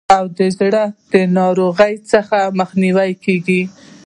[0.15, 3.61] او د زړه د ناروغیو څخه مخنیوی کیږي.